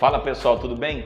Fala 0.00 0.18
pessoal, 0.18 0.58
tudo 0.58 0.74
bem? 0.74 1.04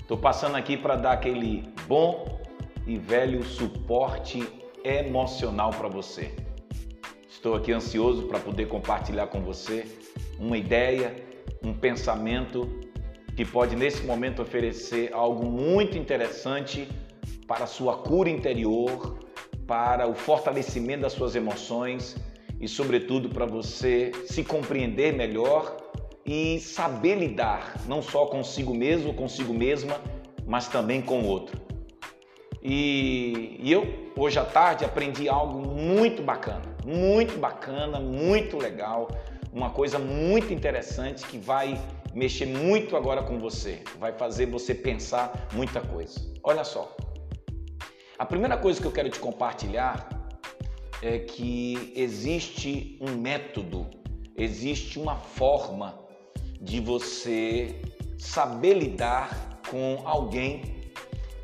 Estou 0.00 0.16
passando 0.16 0.56
aqui 0.56 0.78
para 0.78 0.96
dar 0.96 1.12
aquele 1.12 1.62
bom 1.86 2.40
e 2.86 2.96
velho 2.96 3.44
suporte 3.44 4.42
emocional 4.82 5.68
para 5.72 5.88
você. 5.88 6.34
Estou 7.28 7.54
aqui 7.54 7.70
ansioso 7.70 8.22
para 8.28 8.38
poder 8.38 8.66
compartilhar 8.66 9.26
com 9.26 9.42
você 9.42 9.84
uma 10.38 10.56
ideia, 10.56 11.14
um 11.62 11.74
pensamento 11.74 12.66
que 13.36 13.44
pode 13.44 13.76
nesse 13.76 14.02
momento 14.04 14.40
oferecer 14.40 15.12
algo 15.12 15.44
muito 15.44 15.98
interessante 15.98 16.88
para 17.46 17.64
a 17.64 17.66
sua 17.66 17.98
cura 17.98 18.30
interior, 18.30 19.18
para 19.66 20.08
o 20.08 20.14
fortalecimento 20.14 21.02
das 21.02 21.12
suas 21.12 21.36
emoções 21.36 22.16
e, 22.58 22.66
sobretudo, 22.66 23.28
para 23.28 23.44
você 23.44 24.12
se 24.24 24.42
compreender 24.42 25.12
melhor 25.12 25.76
e 26.24 26.60
saber 26.60 27.16
lidar 27.16 27.74
não 27.86 28.00
só 28.00 28.26
consigo 28.26 28.74
mesmo, 28.74 29.14
consigo 29.14 29.52
mesma, 29.52 30.00
mas 30.46 30.68
também 30.68 31.02
com 31.02 31.22
o 31.22 31.26
outro. 31.26 31.60
E, 32.62 33.56
e 33.60 33.72
eu, 33.72 34.12
hoje 34.16 34.38
à 34.38 34.44
tarde, 34.44 34.84
aprendi 34.84 35.28
algo 35.28 35.58
muito 35.58 36.22
bacana, 36.22 36.62
muito 36.86 37.36
bacana, 37.38 37.98
muito 37.98 38.56
legal, 38.56 39.08
uma 39.52 39.70
coisa 39.70 39.98
muito 39.98 40.52
interessante 40.52 41.26
que 41.26 41.38
vai 41.38 41.80
mexer 42.14 42.46
muito 42.46 42.96
agora 42.96 43.22
com 43.22 43.38
você, 43.38 43.82
vai 43.98 44.12
fazer 44.12 44.46
você 44.46 44.74
pensar 44.74 45.48
muita 45.52 45.80
coisa. 45.80 46.20
Olha 46.44 46.62
só, 46.62 46.94
a 48.18 48.24
primeira 48.24 48.56
coisa 48.56 48.80
que 48.80 48.86
eu 48.86 48.92
quero 48.92 49.10
te 49.10 49.18
compartilhar 49.18 50.08
é 51.02 51.18
que 51.18 51.92
existe 51.96 52.96
um 53.00 53.16
método, 53.16 53.88
existe 54.36 55.00
uma 55.00 55.16
forma 55.16 56.01
de 56.62 56.80
você 56.80 57.74
saber 58.16 58.74
lidar 58.74 59.60
com 59.68 60.00
alguém 60.04 60.92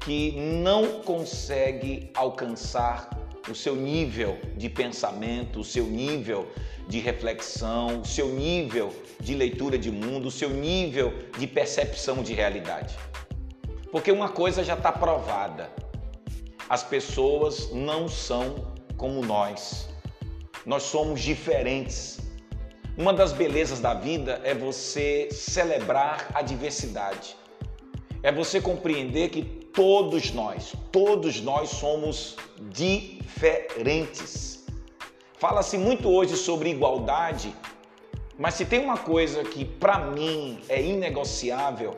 que 0.00 0.32
não 0.62 1.02
consegue 1.02 2.10
alcançar 2.14 3.10
o 3.50 3.54
seu 3.54 3.74
nível 3.74 4.38
de 4.56 4.68
pensamento, 4.68 5.60
o 5.60 5.64
seu 5.64 5.84
nível 5.84 6.48
de 6.86 6.98
reflexão, 7.00 8.00
o 8.00 8.04
seu 8.04 8.28
nível 8.28 8.94
de 9.20 9.34
leitura 9.34 9.76
de 9.76 9.90
mundo, 9.90 10.28
o 10.28 10.30
seu 10.30 10.50
nível 10.50 11.12
de 11.36 11.46
percepção 11.46 12.22
de 12.22 12.32
realidade. 12.32 12.96
Porque 13.90 14.12
uma 14.12 14.28
coisa 14.28 14.62
já 14.62 14.74
está 14.74 14.92
provada: 14.92 15.70
as 16.68 16.82
pessoas 16.82 17.72
não 17.72 18.08
são 18.08 18.72
como 18.96 19.24
nós. 19.24 19.88
Nós 20.64 20.84
somos 20.84 21.20
diferentes. 21.20 22.27
Uma 22.98 23.12
das 23.12 23.32
belezas 23.32 23.78
da 23.78 23.94
vida 23.94 24.40
é 24.42 24.52
você 24.52 25.28
celebrar 25.30 26.32
a 26.34 26.42
diversidade. 26.42 27.36
É 28.24 28.32
você 28.32 28.60
compreender 28.60 29.28
que 29.28 29.44
todos 29.44 30.32
nós, 30.32 30.72
todos 30.90 31.40
nós 31.40 31.70
somos 31.70 32.34
diferentes. 32.72 34.66
Fala-se 35.34 35.78
muito 35.78 36.10
hoje 36.10 36.36
sobre 36.36 36.70
igualdade, 36.70 37.54
mas 38.36 38.54
se 38.54 38.64
tem 38.64 38.80
uma 38.80 38.98
coisa 38.98 39.44
que 39.44 39.64
para 39.64 40.00
mim 40.00 40.58
é 40.68 40.82
inegociável, 40.82 41.96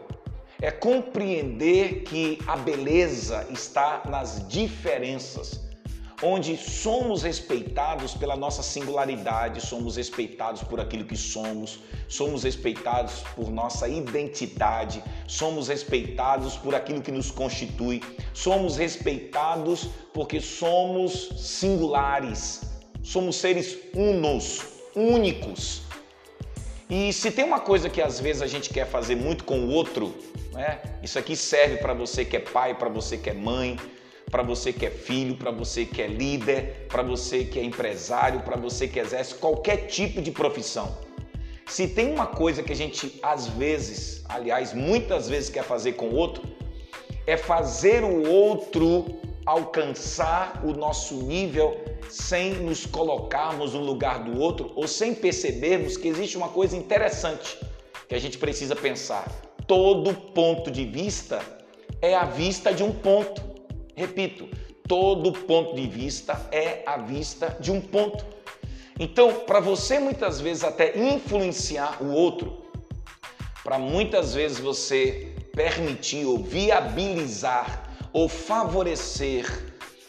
é 0.60 0.70
compreender 0.70 2.02
que 2.02 2.38
a 2.46 2.58
beleza 2.58 3.46
está 3.50 4.02
nas 4.06 4.46
diferenças 4.46 5.69
onde 6.22 6.56
somos 6.56 7.22
respeitados 7.22 8.14
pela 8.14 8.36
nossa 8.36 8.62
singularidade, 8.62 9.60
somos 9.60 9.96
respeitados 9.96 10.62
por 10.62 10.80
aquilo 10.80 11.04
que 11.04 11.16
somos, 11.16 11.80
somos 12.08 12.42
respeitados 12.42 13.22
por 13.34 13.50
nossa 13.50 13.88
identidade, 13.88 15.02
somos 15.26 15.68
respeitados 15.68 16.56
por 16.56 16.74
aquilo 16.74 17.00
que 17.00 17.12
nos 17.12 17.30
constitui, 17.30 18.02
somos 18.34 18.76
respeitados 18.76 19.88
porque 20.12 20.40
somos 20.40 21.30
singulares, 21.36 22.62
somos 23.02 23.36
seres 23.36 23.78
unos, 23.94 24.62
únicos. 24.94 25.82
E 26.88 27.12
se 27.12 27.30
tem 27.30 27.44
uma 27.44 27.60
coisa 27.60 27.88
que 27.88 28.02
às 28.02 28.18
vezes 28.18 28.42
a 28.42 28.46
gente 28.46 28.68
quer 28.68 28.86
fazer 28.86 29.14
muito 29.14 29.44
com 29.44 29.60
o 29.60 29.70
outro, 29.70 30.14
né? 30.52 30.80
Isso 31.02 31.18
aqui 31.18 31.36
serve 31.36 31.76
para 31.76 31.94
você 31.94 32.24
que 32.24 32.36
é 32.36 32.40
pai, 32.40 32.74
para 32.74 32.88
você 32.88 33.16
que 33.16 33.30
é 33.30 33.32
mãe, 33.32 33.78
para 34.30 34.42
você 34.42 34.72
que 34.72 34.86
é 34.86 34.90
filho, 34.90 35.36
para 35.36 35.50
você 35.50 35.84
que 35.84 36.00
é 36.00 36.06
líder, 36.06 36.86
para 36.88 37.02
você 37.02 37.44
que 37.44 37.58
é 37.58 37.64
empresário, 37.64 38.40
para 38.40 38.56
você 38.56 38.86
que 38.86 38.98
exerce 38.98 39.34
qualquer 39.34 39.86
tipo 39.86 40.22
de 40.22 40.30
profissão. 40.30 40.96
Se 41.66 41.88
tem 41.88 42.12
uma 42.12 42.26
coisa 42.26 42.62
que 42.62 42.72
a 42.72 42.76
gente 42.76 43.18
às 43.22 43.46
vezes, 43.46 44.24
aliás, 44.28 44.72
muitas 44.72 45.28
vezes 45.28 45.50
quer 45.50 45.64
fazer 45.64 45.92
com 45.92 46.08
o 46.08 46.14
outro, 46.14 46.42
é 47.26 47.36
fazer 47.36 48.02
o 48.02 48.28
outro 48.28 49.06
alcançar 49.46 50.62
o 50.64 50.72
nosso 50.72 51.14
nível 51.14 51.80
sem 52.08 52.54
nos 52.54 52.86
colocarmos 52.86 53.72
no 53.72 53.80
lugar 53.80 54.24
do 54.24 54.38
outro 54.40 54.72
ou 54.76 54.86
sem 54.86 55.14
percebermos 55.14 55.96
que 55.96 56.08
existe 56.08 56.36
uma 56.36 56.48
coisa 56.48 56.76
interessante 56.76 57.58
que 58.08 58.14
a 58.14 58.18
gente 58.18 58.38
precisa 58.38 58.74
pensar. 58.74 59.30
Todo 59.66 60.12
ponto 60.12 60.70
de 60.70 60.84
vista 60.84 61.40
é 62.02 62.14
a 62.14 62.24
vista 62.24 62.72
de 62.72 62.82
um 62.82 62.92
ponto. 62.92 63.49
Repito, 63.94 64.48
todo 64.86 65.32
ponto 65.32 65.74
de 65.76 65.86
vista 65.86 66.48
é 66.50 66.82
a 66.86 66.96
vista 66.96 67.56
de 67.60 67.70
um 67.70 67.80
ponto. 67.80 68.24
Então, 68.98 69.32
para 69.46 69.60
você 69.60 69.98
muitas 69.98 70.40
vezes 70.40 70.64
até 70.64 70.98
influenciar 70.98 72.02
o 72.02 72.10
outro, 72.10 72.64
para 73.62 73.78
muitas 73.78 74.34
vezes 74.34 74.58
você 74.58 75.32
permitir 75.54 76.24
ou 76.24 76.38
viabilizar 76.38 77.90
ou 78.12 78.28
favorecer 78.28 79.46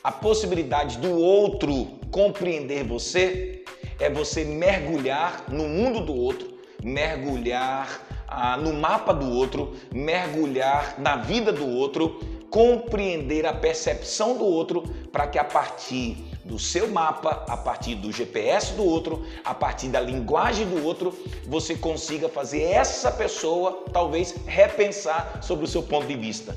a 0.03 0.12
possibilidade 0.12 0.97
do 0.97 1.16
outro 1.16 2.00
compreender 2.12 2.84
você, 2.84 3.64
é 4.00 4.09
você 4.09 4.44
mergulhar 4.44 5.46
no 5.47 5.68
mundo 5.68 6.02
do 6.02 6.16
outro, 6.16 6.58
mergulhar 6.84 8.02
ah, 8.28 8.58
no 8.58 8.74
mapa 8.74 9.14
do 9.14 9.30
outro, 9.31 9.75
mergulhar 9.94 11.00
na 11.00 11.18
vida 11.18 11.53
do 11.53 11.68
outro 11.68 12.20
compreender 12.52 13.46
a 13.46 13.54
percepção 13.54 14.38
do 14.38 14.46
outro 14.46 14.84
para 15.12 15.26
que 15.26 15.40
a 15.40 15.44
partir 15.44 16.18
do 16.44 16.60
seu 16.60 16.88
mapa, 16.90 17.46
a 17.48 17.56
partir 17.56 17.96
do 17.96 18.12
GPS 18.12 18.74
do 18.74 18.84
outro, 18.84 19.26
a 19.46 19.54
partir 19.54 19.88
da 19.88 20.02
linguagem 20.02 20.68
do 20.68 20.86
outro, 20.86 21.18
você 21.48 21.76
consiga 21.76 22.28
fazer 22.28 22.64
essa 22.64 23.10
pessoa 23.10 23.86
talvez 23.94 24.36
repensar 24.46 25.40
sobre 25.42 25.64
o 25.64 25.68
seu 25.68 25.82
ponto 25.82 26.06
de 26.08 26.16
vista. 26.16 26.56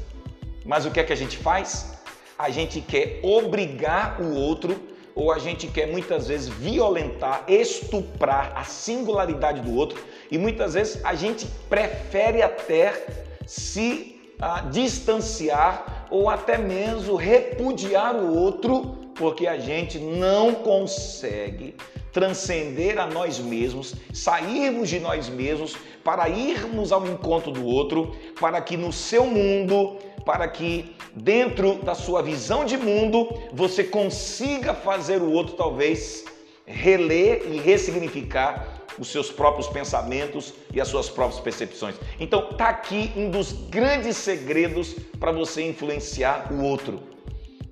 Mas 0.66 0.84
o 0.84 0.90
que 0.90 0.98
é 0.98 1.04
que 1.04 1.12
a 1.12 1.16
gente 1.16 1.36
faz? 1.36 1.94
A 2.36 2.50
gente 2.50 2.80
quer 2.80 3.20
obrigar 3.22 4.20
o 4.20 4.34
outro 4.34 4.76
ou 5.14 5.30
a 5.30 5.38
gente 5.38 5.68
quer 5.68 5.86
muitas 5.86 6.26
vezes 6.26 6.48
violentar, 6.48 7.44
estuprar 7.46 8.52
a 8.56 8.64
singularidade 8.64 9.60
do 9.60 9.72
outro 9.76 10.02
e 10.28 10.36
muitas 10.36 10.74
vezes 10.74 11.04
a 11.04 11.14
gente 11.14 11.46
prefere 11.68 12.42
até 12.42 13.06
se 13.46 14.13
a 14.40 14.60
distanciar 14.62 16.06
ou 16.10 16.28
até 16.28 16.58
mesmo 16.58 17.16
repudiar 17.16 18.14
o 18.16 18.36
outro, 18.36 18.96
porque 19.14 19.46
a 19.46 19.58
gente 19.58 19.98
não 19.98 20.54
consegue 20.54 21.74
transcender 22.12 22.98
a 22.98 23.06
nós 23.06 23.38
mesmos, 23.40 23.94
sairmos 24.12 24.88
de 24.88 25.00
nós 25.00 25.28
mesmos 25.28 25.76
para 26.04 26.28
irmos 26.28 26.92
ao 26.92 27.06
encontro 27.06 27.50
do 27.50 27.64
outro, 27.64 28.14
para 28.40 28.60
que 28.60 28.76
no 28.76 28.92
seu 28.92 29.26
mundo, 29.26 29.96
para 30.24 30.46
que 30.46 30.94
dentro 31.14 31.74
da 31.82 31.94
sua 31.94 32.22
visão 32.22 32.64
de 32.64 32.76
mundo 32.76 33.28
você 33.52 33.82
consiga 33.82 34.72
fazer 34.74 35.20
o 35.20 35.30
outro 35.32 35.56
talvez 35.56 36.24
reler 36.66 37.42
e 37.50 37.58
ressignificar 37.58 38.73
os 38.98 39.08
seus 39.08 39.30
próprios 39.30 39.68
pensamentos 39.68 40.54
e 40.72 40.80
as 40.80 40.88
suas 40.88 41.08
próprias 41.08 41.40
percepções. 41.40 41.96
Então, 42.18 42.54
tá 42.54 42.68
aqui 42.68 43.12
um 43.16 43.30
dos 43.30 43.52
grandes 43.52 44.16
segredos 44.16 44.94
para 45.18 45.32
você 45.32 45.62
influenciar 45.62 46.52
o 46.52 46.62
outro. 46.62 47.14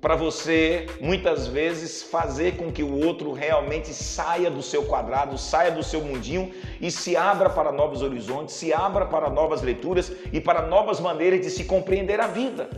Para 0.03 0.17
você, 0.17 0.87
muitas 0.99 1.47
vezes, 1.47 2.03
fazer 2.03 2.57
com 2.57 2.69
que 2.69 2.83
o 2.83 3.05
outro 3.05 3.31
realmente 3.31 3.93
saia 3.93 4.51
do 4.51 4.61
seu 4.61 4.83
quadrado, 4.83 5.37
saia 5.37 5.71
do 5.71 5.81
seu 5.81 6.01
mundinho 6.01 6.51
e 6.81 6.91
se 6.91 7.15
abra 7.15 7.49
para 7.49 7.71
novos 7.71 8.01
horizontes, 8.01 8.53
se 8.53 8.73
abra 8.73 9.05
para 9.05 9.29
novas 9.29 9.61
leituras 9.61 10.11
e 10.33 10.41
para 10.41 10.67
novas 10.67 10.99
maneiras 10.99 11.39
de 11.39 11.49
se 11.49 11.63
compreender 11.63 12.19
a 12.19 12.27
vida. 12.27 12.69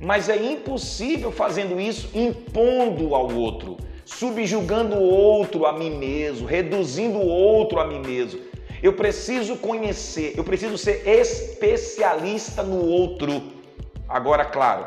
Mas 0.00 0.28
é 0.28 0.36
impossível 0.36 1.30
fazendo 1.30 1.80
isso 1.80 2.10
impondo 2.12 3.14
ao 3.14 3.32
outro 3.32 3.76
subjugando 4.06 4.94
o 4.94 5.02
outro 5.02 5.66
a 5.66 5.72
mim 5.72 5.90
mesmo, 5.90 6.46
reduzindo 6.46 7.18
o 7.18 7.26
outro 7.26 7.80
a 7.80 7.86
mim 7.86 7.98
mesmo. 7.98 8.40
Eu 8.80 8.92
preciso 8.92 9.56
conhecer, 9.56 10.34
eu 10.36 10.44
preciso 10.44 10.78
ser 10.78 11.06
especialista 11.06 12.62
no 12.62 12.86
outro. 12.86 13.42
Agora, 14.08 14.44
claro, 14.44 14.86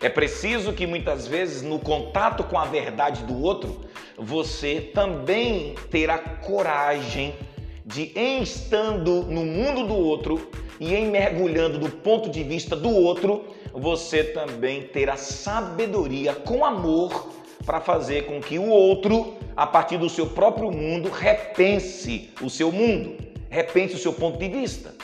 é 0.00 0.08
preciso 0.08 0.72
que 0.72 0.86
muitas 0.86 1.26
vezes 1.26 1.62
no 1.62 1.80
contato 1.80 2.44
com 2.44 2.56
a 2.56 2.64
verdade 2.64 3.24
do 3.24 3.42
outro, 3.42 3.80
você 4.16 4.80
também 4.94 5.74
terá 5.90 6.16
coragem 6.18 7.34
de 7.84 8.12
em 8.14 8.42
estando 8.42 9.22
no 9.22 9.44
mundo 9.44 9.86
do 9.86 9.94
outro 9.94 10.50
e 10.78 10.94
em 10.94 11.10
mergulhando 11.10 11.78
do 11.78 11.90
ponto 11.90 12.30
de 12.30 12.44
vista 12.44 12.76
do 12.76 12.90
outro, 12.90 13.44
você 13.72 14.22
também 14.22 14.82
ter 14.82 15.10
a 15.10 15.16
sabedoria 15.16 16.32
com 16.32 16.64
amor 16.64 17.43
para 17.64 17.80
fazer 17.80 18.26
com 18.26 18.40
que 18.40 18.58
o 18.58 18.68
outro, 18.68 19.34
a 19.56 19.66
partir 19.66 19.98
do 19.98 20.08
seu 20.08 20.26
próprio 20.26 20.70
mundo, 20.70 21.08
repense 21.08 22.30
o 22.40 22.50
seu 22.50 22.70
mundo, 22.70 23.16
repense 23.48 23.94
o 23.94 23.98
seu 23.98 24.12
ponto 24.12 24.38
de 24.38 24.48
vista. 24.48 24.94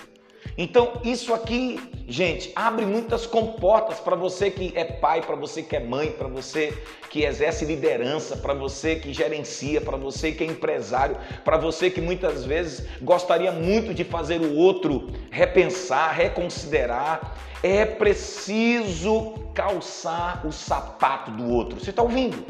Então, 0.62 0.92
isso 1.02 1.32
aqui, 1.32 1.80
gente, 2.06 2.52
abre 2.54 2.84
muitas 2.84 3.24
comportas 3.24 3.98
para 3.98 4.14
você 4.14 4.50
que 4.50 4.70
é 4.74 4.84
pai, 4.84 5.22
para 5.22 5.34
você 5.34 5.62
que 5.62 5.74
é 5.74 5.80
mãe, 5.80 6.12
para 6.12 6.28
você 6.28 6.76
que 7.08 7.24
exerce 7.24 7.64
liderança, 7.64 8.36
para 8.36 8.52
você 8.52 8.96
que 8.96 9.10
gerencia, 9.10 9.80
para 9.80 9.96
você 9.96 10.32
que 10.32 10.44
é 10.44 10.46
empresário, 10.46 11.16
para 11.46 11.56
você 11.56 11.88
que 11.88 12.02
muitas 12.02 12.44
vezes 12.44 12.86
gostaria 13.00 13.50
muito 13.50 13.94
de 13.94 14.04
fazer 14.04 14.42
o 14.42 14.54
outro 14.54 15.06
repensar, 15.30 16.12
reconsiderar. 16.12 17.38
É 17.62 17.86
preciso 17.86 19.32
calçar 19.54 20.46
o 20.46 20.52
sapato 20.52 21.30
do 21.30 21.50
outro. 21.50 21.80
Você 21.80 21.88
está 21.88 22.02
ouvindo? 22.02 22.44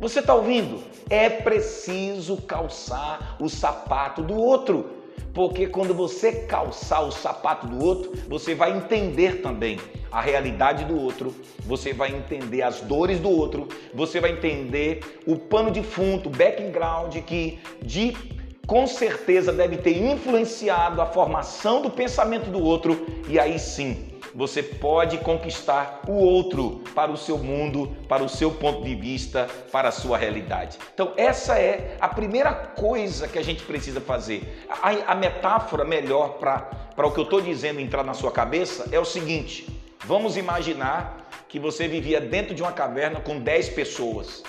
Você 0.00 0.18
está 0.18 0.34
ouvindo? 0.34 0.82
É 1.08 1.30
preciso 1.30 2.36
calçar 2.38 3.36
o 3.38 3.48
sapato 3.48 4.24
do 4.24 4.34
outro. 4.34 5.03
Porque 5.32 5.66
quando 5.66 5.92
você 5.92 6.32
calçar 6.46 7.02
o 7.02 7.10
sapato 7.10 7.66
do 7.66 7.84
outro, 7.84 8.12
você 8.28 8.54
vai 8.54 8.76
entender 8.76 9.42
também 9.42 9.78
a 10.10 10.20
realidade 10.20 10.84
do 10.84 10.96
outro, 10.96 11.34
você 11.66 11.92
vai 11.92 12.14
entender 12.14 12.62
as 12.62 12.80
dores 12.80 13.18
do 13.18 13.28
outro, 13.28 13.68
você 13.92 14.20
vai 14.20 14.30
entender 14.30 15.20
o 15.26 15.36
pano 15.36 15.72
de 15.72 15.82
fundo, 15.82 16.28
o 16.28 16.30
background 16.30 17.16
que 17.26 17.58
de 17.82 18.16
com 18.64 18.86
certeza 18.86 19.52
deve 19.52 19.76
ter 19.76 19.98
influenciado 19.98 21.02
a 21.02 21.06
formação 21.06 21.82
do 21.82 21.90
pensamento 21.90 22.48
do 22.50 22.62
outro 22.62 23.04
e 23.28 23.38
aí 23.38 23.58
sim 23.58 24.13
você 24.34 24.62
pode 24.62 25.18
conquistar 25.18 26.00
o 26.08 26.12
outro 26.12 26.82
para 26.94 27.10
o 27.10 27.16
seu 27.16 27.38
mundo, 27.38 27.96
para 28.08 28.22
o 28.22 28.28
seu 28.28 28.50
ponto 28.50 28.82
de 28.82 28.94
vista, 28.94 29.48
para 29.70 29.88
a 29.88 29.92
sua 29.92 30.18
realidade. 30.18 30.76
Então, 30.92 31.12
essa 31.16 31.58
é 31.58 31.96
a 32.00 32.08
primeira 32.08 32.52
coisa 32.52 33.28
que 33.28 33.38
a 33.38 33.44
gente 33.44 33.62
precisa 33.62 34.00
fazer. 34.00 34.66
A, 34.68 35.12
a 35.12 35.14
metáfora 35.14 35.84
melhor 35.84 36.38
para 36.38 37.06
o 37.06 37.12
que 37.12 37.20
eu 37.20 37.24
estou 37.24 37.40
dizendo 37.40 37.80
entrar 37.80 38.02
na 38.02 38.14
sua 38.14 38.32
cabeça 38.32 38.88
é 38.90 38.98
o 38.98 39.04
seguinte: 39.04 39.68
vamos 40.04 40.36
imaginar 40.36 41.28
que 41.48 41.60
você 41.60 41.86
vivia 41.86 42.20
dentro 42.20 42.54
de 42.54 42.62
uma 42.62 42.72
caverna 42.72 43.20
com 43.20 43.38
10 43.38 43.68
pessoas. 43.70 44.42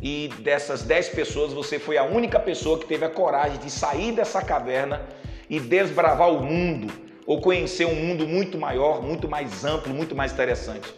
E 0.00 0.28
dessas 0.40 0.82
10 0.82 1.08
pessoas, 1.10 1.52
você 1.52 1.78
foi 1.78 1.96
a 1.96 2.04
única 2.04 2.38
pessoa 2.38 2.78
que 2.78 2.86
teve 2.86 3.04
a 3.04 3.08
coragem 3.08 3.58
de 3.58 3.70
sair 3.70 4.12
dessa 4.12 4.42
caverna 4.42 5.02
e 5.50 5.58
desbravar 5.58 6.30
o 6.30 6.40
mundo 6.40 7.07
ou 7.28 7.42
conhecer 7.42 7.84
um 7.84 7.94
mundo 7.94 8.26
muito 8.26 8.56
maior, 8.56 9.02
muito 9.02 9.28
mais 9.28 9.62
amplo, 9.62 9.92
muito 9.92 10.16
mais 10.16 10.32
interessante. 10.32 10.88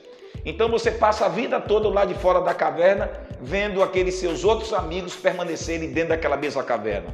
Então 0.44 0.70
você 0.70 0.92
passa 0.92 1.26
a 1.26 1.28
vida 1.28 1.60
toda 1.60 1.88
lá 1.88 2.04
de 2.04 2.14
fora 2.14 2.40
da 2.40 2.54
caverna, 2.54 3.10
vendo 3.40 3.82
aqueles 3.82 4.14
seus 4.14 4.44
outros 4.44 4.72
amigos 4.72 5.16
permanecerem 5.16 5.90
dentro 5.90 6.10
daquela 6.10 6.36
mesma 6.36 6.62
caverna. 6.62 7.12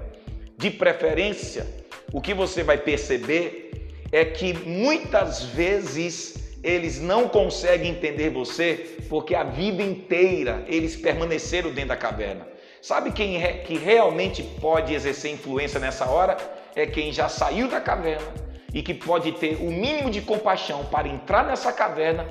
De 0.59 0.71
preferência, 0.71 1.67
o 2.13 2.21
que 2.21 2.35
você 2.35 2.63
vai 2.63 2.77
perceber 2.77 3.89
é 4.13 4.23
que 4.23 4.53
muitas 4.53 5.45
vezes 5.45 6.59
eles 6.63 7.01
não 7.01 7.27
conseguem 7.27 7.93
entender 7.93 8.29
você 8.29 8.99
porque 9.09 9.35
a 9.35 9.45
vida 9.45 9.83
inteira 9.83 10.63
eles 10.69 10.95
permaneceram 10.95 11.71
dentro 11.71 11.89
da 11.89 11.97
caverna. 11.97 12.47
Sabe 12.83 13.13
quem 13.13 13.43
é, 13.43 13.55
que 13.55 13.79
realmente 13.79 14.43
pode 14.61 14.93
exercer 14.93 15.33
influência 15.33 15.81
nessa 15.81 16.05
hora? 16.05 16.37
É 16.75 16.85
quem 16.85 17.11
já 17.15 17.31
saiu 17.31 17.67
da 17.67 17.81
caverna 17.81 18.46
e 18.73 18.83
que 18.83 18.95
pode 18.95 19.33
ter 19.33 19.57
o 19.57 19.71
mínimo 19.71 20.11
de 20.11 20.21
compaixão 20.21 20.85
para 20.87 21.09
entrar 21.09 21.45
nessa 21.45 21.73
caverna 21.73 22.27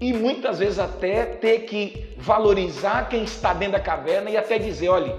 e 0.00 0.12
muitas 0.12 0.58
vezes 0.58 0.78
até 0.78 1.24
ter 1.24 1.60
que 1.60 2.14
valorizar 2.18 3.08
quem 3.08 3.24
está 3.24 3.52
dentro 3.52 3.72
da 3.72 3.80
caverna 3.80 4.30
e 4.30 4.36
até 4.36 4.58
dizer: 4.58 4.88
olha, 4.88 5.14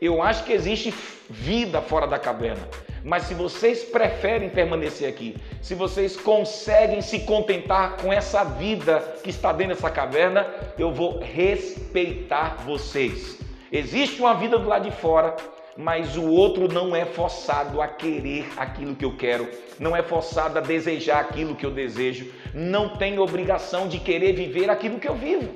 eu 0.00 0.22
acho 0.22 0.44
que 0.44 0.52
existe 0.52 0.92
vida 1.28 1.80
fora 1.82 2.06
da 2.06 2.18
caverna, 2.18 2.66
mas 3.04 3.24
se 3.24 3.34
vocês 3.34 3.84
preferem 3.84 4.48
permanecer 4.48 5.08
aqui, 5.08 5.36
se 5.60 5.74
vocês 5.74 6.16
conseguem 6.16 7.00
se 7.02 7.20
contentar 7.20 7.96
com 7.96 8.12
essa 8.12 8.44
vida 8.44 9.00
que 9.22 9.30
está 9.30 9.52
dentro 9.52 9.74
dessa 9.74 9.90
caverna, 9.90 10.46
eu 10.78 10.92
vou 10.92 11.20
respeitar 11.20 12.56
vocês. 12.64 13.38
Existe 13.70 14.20
uma 14.20 14.34
vida 14.34 14.58
do 14.58 14.68
lado 14.68 14.88
de 14.88 14.96
fora 14.96 15.36
mas 15.76 16.16
o 16.16 16.26
outro 16.26 16.72
não 16.72 16.96
é 16.96 17.04
forçado 17.04 17.82
a 17.82 17.86
querer 17.86 18.48
aquilo 18.56 18.94
que 18.94 19.04
eu 19.04 19.16
quero, 19.16 19.48
não 19.78 19.94
é 19.94 20.02
forçado 20.02 20.58
a 20.58 20.62
desejar 20.62 21.20
aquilo 21.20 21.54
que 21.54 21.66
eu 21.66 21.70
desejo, 21.70 22.32
não 22.54 22.96
tem 22.96 23.18
obrigação 23.18 23.86
de 23.86 23.98
querer 23.98 24.32
viver 24.32 24.70
aquilo 24.70 24.98
que 24.98 25.08
eu 25.08 25.14
vivo. 25.14 25.54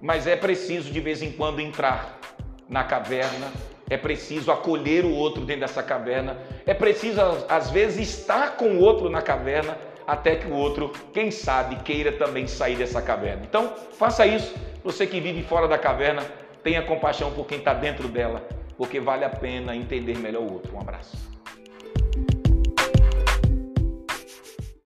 Mas 0.00 0.26
é 0.26 0.36
preciso 0.36 0.90
de 0.90 1.00
vez 1.00 1.22
em 1.22 1.30
quando 1.32 1.60
entrar 1.60 2.18
na 2.68 2.84
caverna, 2.84 3.52
é 3.88 3.96
preciso 3.96 4.50
acolher 4.50 5.04
o 5.04 5.14
outro 5.14 5.44
dentro 5.44 5.60
dessa 5.60 5.82
caverna, 5.82 6.38
é 6.64 6.74
preciso 6.74 7.20
às 7.48 7.70
vezes 7.70 8.08
estar 8.08 8.56
com 8.56 8.76
o 8.76 8.80
outro 8.80 9.10
na 9.10 9.20
caverna 9.20 9.76
até 10.06 10.36
que 10.36 10.46
o 10.46 10.54
outro, 10.54 10.92
quem 11.12 11.30
sabe, 11.30 11.76
queira 11.82 12.12
também 12.12 12.46
sair 12.46 12.76
dessa 12.76 13.02
caverna. 13.02 13.42
Então, 13.44 13.74
faça 13.98 14.24
isso. 14.24 14.54
Você 14.84 15.04
que 15.04 15.20
vive 15.20 15.42
fora 15.42 15.66
da 15.66 15.76
caverna, 15.76 16.22
tenha 16.62 16.80
compaixão 16.82 17.32
por 17.32 17.44
quem 17.44 17.58
está 17.58 17.74
dentro 17.74 18.06
dela 18.06 18.46
porque 18.76 19.00
vale 19.00 19.24
a 19.24 19.30
pena 19.30 19.74
entender 19.74 20.18
melhor 20.18 20.42
o 20.42 20.52
outro. 20.52 20.74
Um 20.74 20.80
abraço. 20.80 21.35